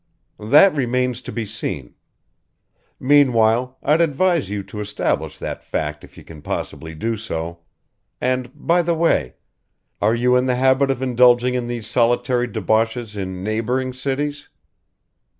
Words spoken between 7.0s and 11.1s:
so. And by the way: are you in the habit of